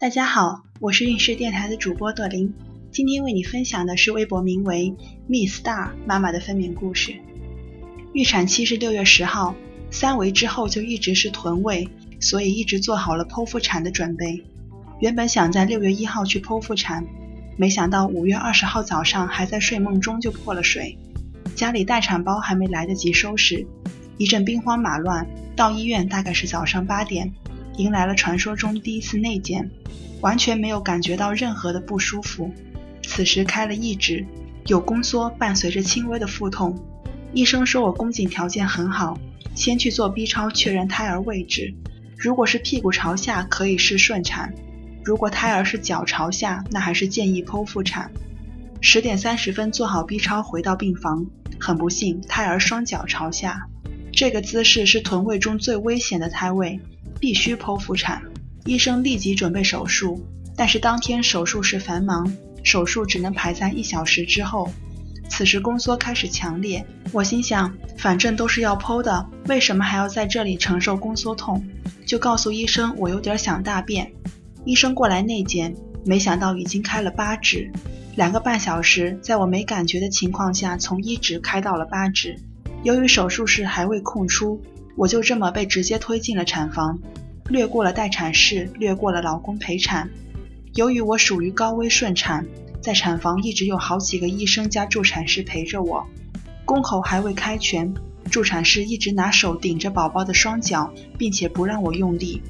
[0.00, 2.54] 大家好，我是运势电台的主播朵琳，
[2.92, 4.94] 今天为你分享的是微博名为
[5.28, 7.16] Miss Star 妈妈的分娩故事。
[8.12, 9.56] 预产期是六月十号，
[9.90, 11.88] 三围之后就一直是臀位，
[12.20, 14.44] 所以一直做好了剖腹产的准备。
[15.00, 17.04] 原本想在六月一号去剖腹产，
[17.56, 20.96] 没想到五月二十号早上还在睡梦中就破了水，
[21.56, 23.66] 家里待产包还没来得及收拾，
[24.16, 25.26] 一阵兵荒马乱。
[25.56, 27.34] 到医院大概是早上八点。
[27.78, 29.70] 迎来了传说中第一次内检，
[30.20, 32.52] 完全没有感觉到任何的不舒服。
[33.04, 34.26] 此时开了一指，
[34.66, 36.76] 有宫缩，伴随着轻微的腹痛。
[37.32, 39.16] 医生说我宫颈条件很好，
[39.54, 41.72] 先去做 B 超确认胎儿位置。
[42.16, 44.48] 如果是屁股朝下，可以试顺产；
[45.04, 48.10] 如果胎儿是脚朝下，那还是建议剖腹产。
[48.80, 51.24] 十点三十分做好 B 超，回到病房，
[51.60, 53.68] 很不幸，胎儿双脚朝下，
[54.12, 56.80] 这个姿势是臀位中最危险的胎位。
[57.20, 58.22] 必须剖腹产，
[58.64, 60.24] 医生立即准备手术，
[60.56, 62.32] 但是当天手术室繁忙，
[62.62, 64.70] 手术只能排在一小时之后。
[65.30, 71.62] 此时宫缩开始强烈，我心想，反正都是要剖的，为什么还要在这里承受宫缩痛？
[72.06, 74.10] 就告诉医生我有点想大便。
[74.64, 77.70] 医生过来内检，没想到已经开了八指，
[78.16, 82.36] 两个半小时，在我没感觉的情况下，从一指开到了八指。
[82.82, 84.60] 由于手术室还未空出。
[84.98, 86.98] 我就这么被直接推进了产房，
[87.48, 90.10] 略过了待产室，略过了老公陪产。
[90.74, 92.44] 由于我属于高危顺产，
[92.82, 96.04] 在产房一直有好几个医生加助产师陪着我。
[96.64, 97.94] 宫口还未开全，
[98.28, 102.42] 助产师一直拿手顶着宝宝的双脚，并且不让我用力。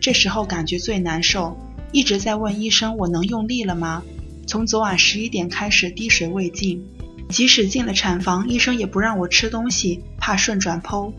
[0.00, 1.56] 这时候感觉最难受，
[1.92, 4.02] 一直在问医生我能用力了吗？
[4.48, 6.84] 从昨晚十一点开始滴水未进，
[7.28, 11.12] 即使进了产房，医生也不让我吃东西，怕顺转剖。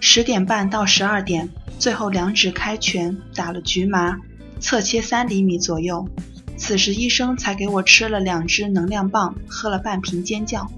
[0.00, 1.48] 十点半到十二点，
[1.78, 4.18] 最后两指开拳，打了局麻，
[4.58, 6.08] 侧切三厘米左右。
[6.56, 10.70] 此时医生才给我吃了两支能量棒，喝了半瓶尖叫。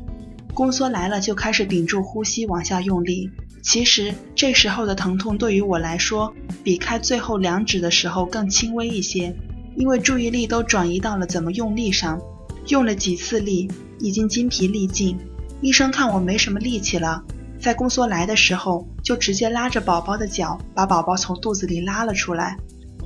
[0.53, 3.31] 宫缩来了就开始屏住呼吸往下用力。
[3.63, 6.35] 其实这时候的疼痛对于我来说，
[6.65, 9.35] 比开最后两指的时候更轻微一些，
[9.77, 12.21] 因为注意力都转移到了怎么用力上。
[12.69, 13.69] 用了几次力，
[13.99, 15.17] 已经精疲力尽。
[15.61, 17.25] 医生看我没什么力气了。
[17.63, 22.57] 在宫缩来的时候，就直接拉着宝宝的脚，把宝宝从肚子里拉了出来。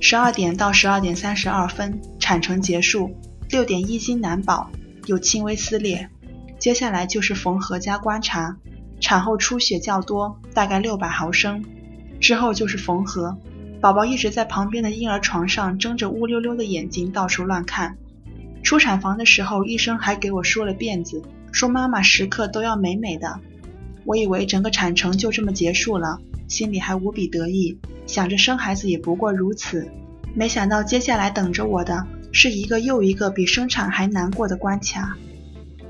[0.01, 3.15] 十二点到十二点三十二分，产程结束。
[3.51, 4.71] 六点一斤难保，
[5.05, 6.09] 有轻微撕裂。
[6.59, 8.57] 接下来就是缝合加观察。
[8.99, 11.63] 产后出血较多，大概六百毫升。
[12.19, 13.37] 之后就是缝合。
[13.79, 17.95] 宝宝一直在旁边的婴儿床上睁着乌溜溜的眼睛到处乱看。
[18.63, 23.39] 出产房的时候，医生还给我梳了辫子，说妈妈时刻都要美美的。
[24.07, 29.89] 我以为整个产程就这么结束了，心里还无比得意，想着生孩子也不过如此。
[30.33, 35.17] 没想到接下来等着我的是一个又一个比生产还难过的关卡。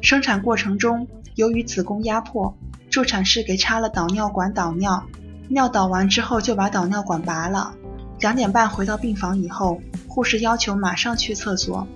[0.00, 2.56] 生产过程中，由于子宫压迫，
[2.88, 5.04] 助产士给插了导尿管导尿，
[5.48, 7.74] 尿导完之后就把导尿管拔了。
[8.20, 9.78] 两点半回到病房以后，
[10.08, 11.86] 护士要求马上去厕所，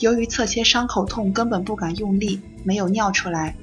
[0.00, 3.54] 由于侧切伤口痛，根本不敢用力，没有尿出来，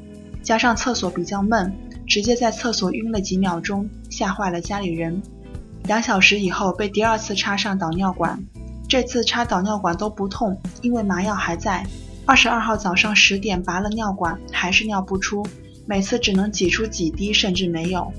[0.41, 1.73] 加上厕所比较闷。
[2.07, 5.21] 直接在厕所晕了几秒钟，吓坏了家里人。
[5.83, 8.41] 两小时以后被第二次插上导尿管，
[8.87, 11.85] 这次插导尿管都不痛，因为麻药还在。
[12.25, 15.45] 二十二号早上十点拔了尿管，还是尿不出，
[15.85, 18.11] 每次只能挤出几滴，甚至没有。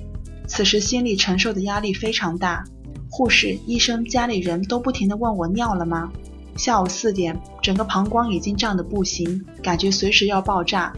[0.47, 2.65] 此时心里承受的压力非常大，
[3.10, 6.10] 护士、医生、家里人都不停地问我尿了吗？
[6.56, 10.94] 下午四点，整个膀胱已经胀得不行，感觉随时要爆炸。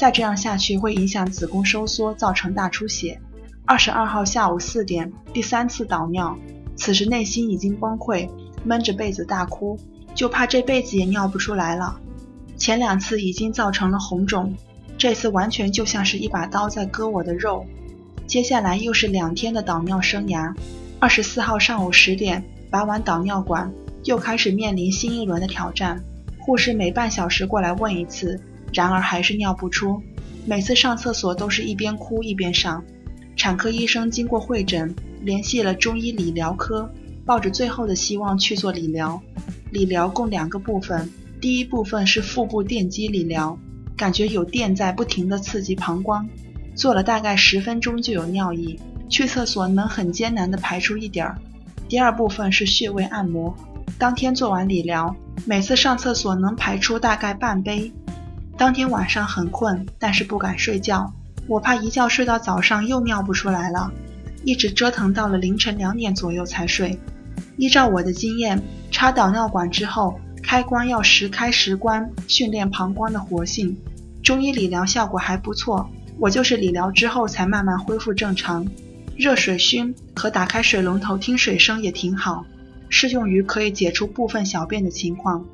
[0.00, 3.20] 再这样下去会影响子宫收缩，造成大出血。
[3.66, 6.34] 二十二号下午四点，第三次导尿，
[6.74, 8.26] 此时内心已经崩溃，
[8.64, 9.78] 闷着被子大哭，
[10.14, 12.00] 就怕这辈子也尿不出来了。
[12.56, 14.54] 前两次已经造成了红肿，
[14.96, 17.66] 这次完全就像是一把刀在割我的肉。
[18.26, 20.50] 接下来又是两天的导尿生涯。
[20.98, 23.70] 二十四号上午十点拔完导尿管，
[24.04, 26.02] 又开始面临新一轮的挑战。
[26.38, 28.40] 护士每半小时过来问一次。
[28.72, 30.02] 然而还是尿不出，
[30.46, 32.82] 每次上厕所都是一边哭一边上。
[33.36, 36.90] 产科医生经过会诊，联系了中医理疗科，
[37.24, 39.20] 抱着最后的希望去做理疗。
[39.70, 41.08] 理疗共两个部分，
[41.40, 43.58] 第一部分是腹部电击理疗，
[43.96, 46.28] 感觉有电在不停地刺激膀胱，
[46.74, 48.78] 做了大概十分钟就有尿意，
[49.08, 51.38] 去厕所能很艰难地排出一点儿。
[51.88, 53.54] 第二部分是穴位按摩，
[53.98, 55.14] 当天做完理疗，
[55.46, 57.90] 每次上厕所能排出大概半杯。
[58.60, 61.10] 当天晚上很困，但是不敢睡觉，
[61.46, 63.90] 我怕一觉睡到早上又尿不出来了，
[64.44, 67.00] 一直折腾到了凌晨两点左右才睡。
[67.56, 73.74] 依照我的经验，插导尿管之后，开关要时开时关，训练膀胱的活性。
[74.22, 78.68] 中医理疗效果还不错，我就是理疗之后才慢慢恢复正常。
[79.16, 82.44] 热水熏和打开水龙头听水声也挺好，
[82.90, 85.46] 适用于可以解除部分小便的情况。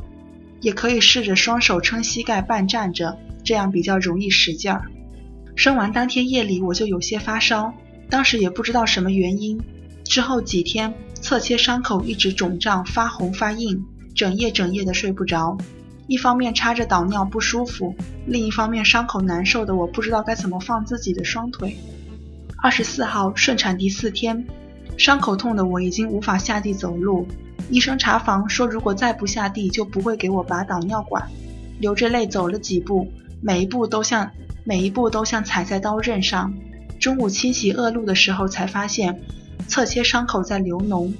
[0.60, 4.90] 也可以试着双手撑膝盖半站着，这样比较容易使劲儿。
[5.54, 7.72] 生完当天夜里我就有些发烧，
[8.10, 9.60] 当时也不知道什么原因。
[10.04, 13.82] 之后几天侧切伤口一直肿胀发红发硬，
[14.14, 15.56] 整夜整夜的睡不着。
[16.06, 17.94] 一方面插着导尿不舒服，
[18.26, 21.76] 另一方面伤口难受的我不知道该怎么放自己的双腿。
[22.62, 24.46] 二十四号顺产第四天，
[24.96, 27.26] 伤口痛的我已经无法下地走路。
[27.70, 31.28] 医生查房说，如果再不下地，就不会给我拔导尿管。
[31.78, 33.06] 流着泪走了几步，
[33.42, 34.30] 每一步都像
[34.64, 36.54] 每一步都像踩在刀刃上。
[36.98, 39.20] 中午清洗恶露的时候，才发现
[39.68, 41.12] 侧切伤口在流脓。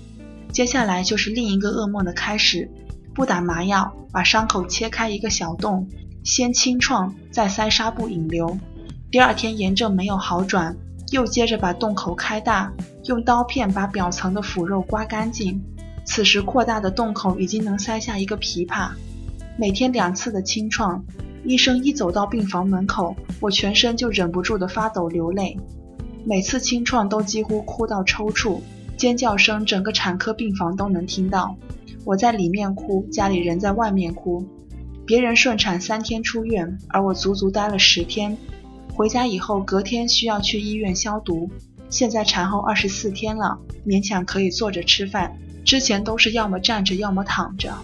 [0.50, 2.71] 接下来就是另一个噩梦的开始。
[3.15, 5.88] 不打麻药，把伤口切开一个小洞，
[6.25, 8.59] 先清创，再塞纱布引流。
[9.11, 10.77] 第二天炎症没有好转，
[11.11, 12.73] 又接着把洞口开大，
[13.05, 15.62] 用刀片把表层的腐肉刮干净。
[16.06, 18.93] 此时扩大的洞口已经能塞下一个琵琶。
[19.58, 21.05] 每天两次的清创，
[21.44, 25.58] 医生一走到病房门口，我全身就忍不住的发抖流泪。
[26.25, 28.61] 每次清创都几乎哭到抽搐，
[28.97, 31.56] 尖叫声整个产科病房都能听到。
[32.05, 34.47] 我在里面哭，家里人在外面哭。
[35.05, 38.37] 别人顺产三天出院，而我足足待了十天。
[38.94, 41.50] 回家以后，隔天需要去医院消毒。
[41.91, 45.37] 现在产后二十四天了，勉强可以坐着吃饭。
[45.67, 47.75] 之前都是要么站着，要么躺着。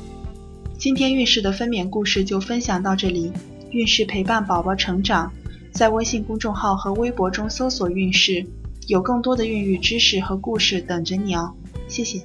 [0.79, 3.33] 今天运势的分娩故事就分享到这里。
[3.73, 5.33] 运势陪伴宝宝成长，
[5.73, 8.47] 在微信公众号和微博中搜索“运势”，
[8.87, 11.53] 有更多的孕育知识和故事等着你哦。
[11.89, 12.23] 谢谢。